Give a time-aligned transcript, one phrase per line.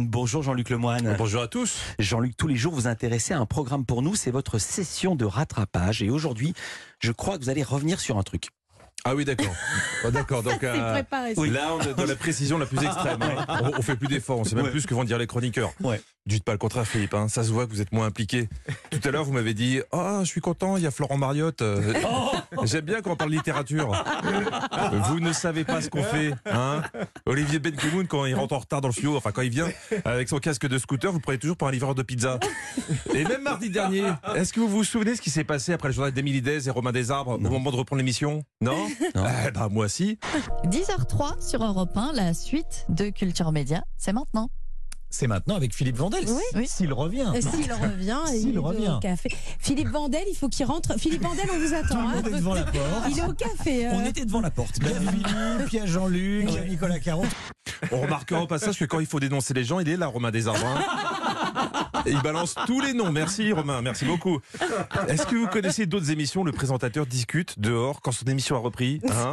[0.00, 1.14] Bonjour Jean-Luc Lemoine.
[1.16, 1.78] Bonjour à tous.
[1.98, 5.24] Jean-Luc, tous les jours vous intéressez à un programme pour nous, c'est votre session de
[5.24, 6.02] rattrapage.
[6.02, 6.52] Et aujourd'hui,
[7.00, 8.48] je crois que vous allez revenir sur un truc.
[9.04, 9.54] Ah oui, d'accord.
[10.04, 10.42] Oh, d'accord.
[10.42, 13.22] Donc euh, là, on est dans la précision la plus extrême.
[13.22, 13.46] hein.
[13.62, 14.40] On, on fait plus d'efforts.
[14.40, 14.70] On sait même Ouais.
[14.70, 15.72] plus ce que vont dire les chroniqueurs.
[15.80, 16.02] Ouais.
[16.26, 17.14] Dites pas le contraire, Philippe.
[17.14, 17.28] hein.
[17.28, 18.48] Ça se voit que vous êtes moins impliqué.
[18.90, 21.62] Tout à l'heure, vous m'avez dit Ah, je suis content, il y a Florent Mariotte.
[21.62, 21.92] Euh,
[22.64, 23.92] J'aime bien quand on parle littérature.
[25.08, 26.32] Vous ne savez pas ce qu'on fait.
[26.46, 26.82] Hein
[27.26, 29.68] Olivier Benkemoun, quand il rentre en retard dans le studio, enfin quand il vient
[30.04, 32.40] avec son casque de scooter, vous le prenez toujours pour un livreur de pizza.
[33.14, 34.04] Et même mardi dernier,
[34.34, 36.70] est-ce que vous vous souvenez ce qui s'est passé après le journal d'Émilie Dez et
[36.70, 38.42] Romain Desarbres au moment de reprendre l'émission?
[38.60, 39.24] Non, Non.
[39.46, 40.18] Eh ben, moi si.
[40.64, 44.50] 10h03 sur Europe 1, la suite de Culture Média, c'est maintenant.
[45.08, 46.24] C'est maintenant avec Philippe Vandel.
[46.54, 46.66] Oui.
[46.66, 47.32] S'il revient.
[47.40, 48.88] S'il revient, S'il il est revient.
[48.96, 49.28] au café.
[49.60, 50.98] Philippe Vandel, il faut qu'il rentre.
[50.98, 52.08] Philippe Vandel, on vous Tout attend.
[52.08, 52.22] hein.
[52.22, 52.76] devant la porte.
[53.10, 53.86] Il est au café.
[53.86, 53.90] euh.
[53.94, 54.76] On était devant la porte.
[54.82, 57.24] Philippe, il y a Jean-Luc, il y a Nicolas Caron.
[57.92, 60.30] On remarquera au passage que quand il faut dénoncer les gens, il est là, Romain
[60.30, 60.66] Desarbres.
[60.66, 62.02] hein.
[62.06, 63.12] Et il balance tous les noms.
[63.12, 64.40] Merci Romain, merci beaucoup.
[65.08, 68.58] Est-ce que vous connaissez d'autres émissions où le présentateur discute dehors quand son émission a
[68.60, 69.32] repris hein?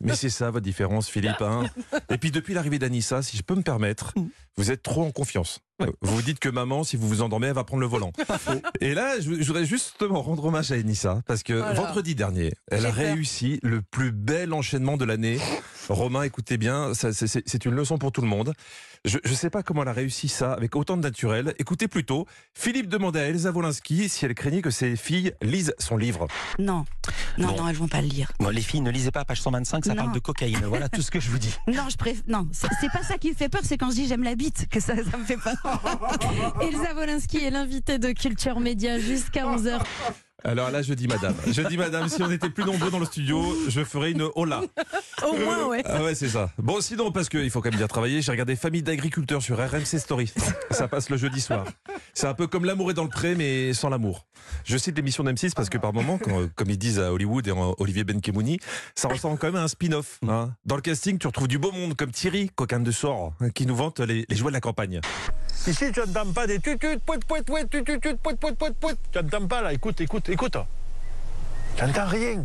[0.00, 1.40] Mais c'est ça votre différence, Philippe.
[1.42, 1.64] hein?
[2.10, 4.12] Et puis depuis l'arrivée d'Anissa, si je peux me permettre,
[4.56, 5.60] vous êtes trop en confiance.
[5.80, 8.12] Vous vous dites que maman, si vous vous endormez, elle va prendre le volant.
[8.80, 11.74] Et là, je je voudrais justement rendre hommage à Anissa, parce que Voilà.
[11.74, 13.06] vendredi dernier, elle a peur.
[13.14, 15.38] réussi le plus bel enchaînement de l'année.
[15.88, 18.52] Romain, écoutez bien, c'est- une leçon pour tout le monde.
[19.04, 21.54] Je ne sais pas comment elle a réussi ça avec autant de naturel.
[21.58, 25.98] Écoutez plutôt, Philippe demandait à Elsa Wolinski si elle craignait que ses filles lisent son
[25.98, 26.26] livre.
[26.58, 26.86] Non,
[27.36, 27.56] non, Bon.
[27.58, 28.32] non, elles vont pas le lire.
[28.40, 30.04] Bon, les filles, ne lisez pas page 125, ça Non.
[30.04, 30.64] parle de cocaïne.
[30.64, 31.54] Voilà tout ce que je vous dis.
[31.66, 32.22] Non, je préfère.
[32.28, 34.68] Non, c'est pas ça qui me fait peur, c'est quand je dis j'aime la bite
[34.68, 35.54] que ça, ça me fait peur.
[36.60, 39.80] Elsa Wolinski est l'invitée de Culture Média jusqu'à 11h.
[40.46, 41.34] Alors là, je dis madame.
[41.46, 44.60] Je dis madame, si on était plus nombreux dans le studio, je ferais une hola.
[45.26, 45.82] Au moins, ouais.
[45.86, 46.50] Ah ouais, c'est ça.
[46.58, 49.98] Bon, sinon, parce qu'il faut quand même bien travailler, j'ai regardé Famille d'agriculteurs sur RMC
[49.98, 50.30] Story.
[50.70, 51.64] Ça passe le jeudi soir.
[52.12, 54.26] C'est un peu comme L'amour est dans le pré, mais sans l'amour.
[54.64, 57.50] Je cite l'émission d'M6 parce que par moment, quand- comme ils disent à Hollywood et
[57.50, 58.58] en Olivier Benkemouni,
[58.94, 60.18] ça ressemble quand même à un spin-off.
[60.28, 60.50] hein.
[60.66, 63.64] Dans le casting, tu retrouves du beau monde comme Thierry, coquin de sort, hein, qui
[63.66, 65.00] nous vante les, les jouets de la campagne.
[65.66, 68.54] Ici, tu n'entends pas des tut tut pout pout pout tut tut tut pout pout
[68.54, 68.98] pout pout.
[69.10, 70.56] Tu n'entends pas là, écoute, écoute, écoute.
[71.76, 72.44] Tu n'entends rien.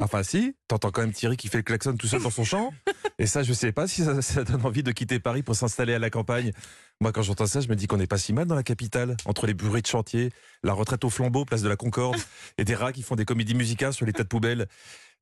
[0.00, 2.72] Enfin si, t'entends quand même Thierry qui fait le klaxon tout seul dans son champ.
[3.18, 5.92] Et ça, je sais pas si ça, ça donne envie de quitter Paris pour s'installer
[5.92, 6.52] à la campagne.
[7.00, 9.16] Moi, quand j'entends ça, je me dis qu'on n'est pas si mal dans la capitale,
[9.24, 10.30] entre les bruits de chantier,
[10.62, 12.16] la retraite au flambeau, place de la Concorde,
[12.58, 14.68] et des rats qui font des comédies musicales sur les tas de poubelles.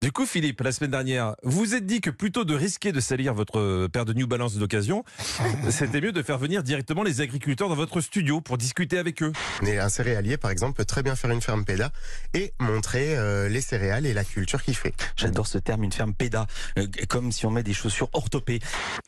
[0.03, 3.01] Du coup, Philippe, la semaine dernière, vous vous êtes dit que plutôt de risquer de
[3.01, 5.05] salir votre paire de New Balance d'occasion,
[5.71, 9.33] c'était mieux de faire venir directement les agriculteurs dans votre studio pour discuter avec eux.
[9.63, 11.91] Un céréalier, par exemple, peut très bien faire une ferme PEDA
[12.35, 14.93] et montrer euh, les céréales et la culture qu'il fait.
[15.17, 16.47] J'adore ce terme, une ferme péda,
[16.79, 18.61] euh, comme si on met des chaussures orthopées.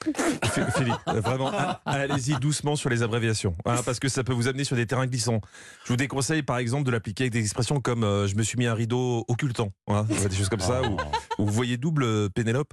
[0.04, 1.53] Phi- Philippe, euh, vraiment,
[1.84, 5.06] allez-y doucement sur les abréviations, hein, parce que ça peut vous amener sur des terrains
[5.06, 5.43] glissants.
[5.84, 8.56] Je vous déconseille, par exemple, de l'appliquer avec des expressions comme euh, je me suis
[8.59, 12.72] mis un rideau occultant, hein, des choses comme ça, ou vous voyez double euh, Pénélope.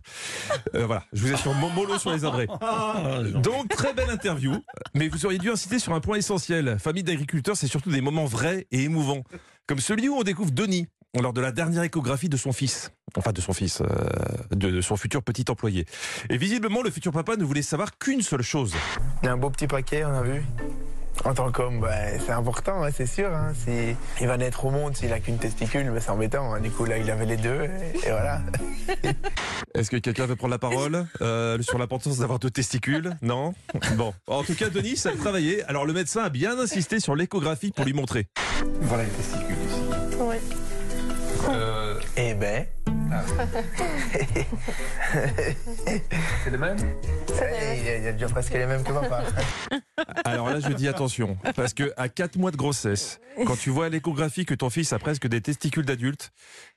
[0.73, 2.47] Euh, voilà, je vous ai sur mon mollo sur les abrés.
[3.41, 4.53] Donc, très belle interview,
[4.93, 6.77] mais vous auriez dû insister sur un point essentiel.
[6.79, 9.23] Famille d'agriculteurs, c'est surtout des moments vrais et émouvants,
[9.67, 10.87] comme celui où on découvre Denis
[11.21, 13.85] lors de la dernière échographie de son fils, enfin de son fils, euh,
[14.51, 15.85] de, de son futur petit employé.
[16.29, 18.73] Et visiblement, le futur papa ne voulait savoir qu'une seule chose.
[19.23, 20.43] Il y a un beau petit paquet, on a vu?
[21.25, 21.89] En tant qu'homme, bah,
[22.23, 23.33] c'est important, hein, c'est sûr.
[23.33, 26.53] Hein, si il va naître au monde s'il a qu'une testicule, bah, c'est embêtant.
[26.53, 26.59] hein.
[26.61, 28.41] Du coup, là, il avait les deux, et, et voilà.
[29.73, 33.53] Est-ce que quelqu'un veut prendre la parole euh, sur l'importance d'avoir deux testicules Non?
[33.95, 34.13] Bon.
[34.27, 35.63] En tout cas, Denis, ça a travaillé.
[35.63, 38.27] Alors, le médecin a bien insisté sur l'échographie pour lui montrer.
[38.81, 40.15] Voilà les testicules ici.
[40.21, 40.39] Ouais.
[42.17, 42.65] Eh ben.
[46.43, 46.77] C'est le même
[47.29, 49.23] il, y a, il y a déjà presque les mêmes que papa.
[50.25, 53.85] Alors là, je dis attention, parce que à 4 mois de grossesse, quand tu vois
[53.85, 56.31] à l'échographie que ton fils a presque des testicules d'adulte,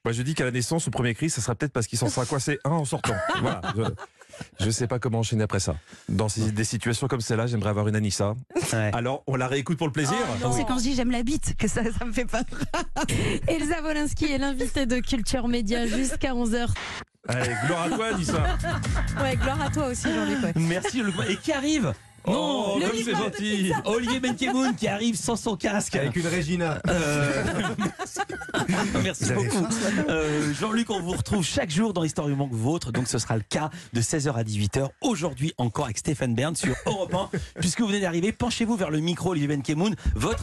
[0.05, 2.09] moi je dis qu'à la naissance, au premier cri, ça sera peut-être parce qu'il s'en
[2.09, 3.17] sera coincé un en sortant.
[3.41, 3.61] Voilà.
[4.61, 5.77] Je, sais pas comment enchaîner après ça.
[6.09, 8.35] Dans ces- des situations comme celle-là, j'aimerais avoir une Anissa.
[8.73, 8.91] Ouais.
[8.95, 10.17] Alors, on la réécoute pour le plaisir
[10.53, 12.43] C'est quand je dis j'aime la bite que ça, ça me fait peur.
[13.49, 16.69] Elsa Wolinski est l'invitée de Culture Média jusqu'à 11h.
[17.29, 18.43] Allez, gloire à toi, Anissa.
[19.23, 20.43] Ouais, gloire à toi aussi, Jean-Luc.
[20.43, 20.53] ouais.
[20.57, 21.03] Merci.
[21.29, 21.93] Et qui arrive?
[22.27, 25.97] Oh, le comme c'est gentil Olivier Benkemoun qui arrive sans son casque.
[25.97, 26.81] Avec une Régina.
[26.89, 27.43] Euh,
[29.03, 29.67] Merci beaucoup.
[30.09, 32.93] Euh, Jean-Luc, on vous retrouve chaque jour dans Histoire du Manque Vôtre.
[32.93, 34.89] Donc ce sera le cas de 16h à 18h.
[35.01, 37.31] Aujourd'hui encore avec Stéphane Bern sur Europe 1.
[37.61, 39.95] Puisque vous venez d'arriver, penchez-vous vers le micro, Olivier Benkemoun.
[40.15, 40.37] Votre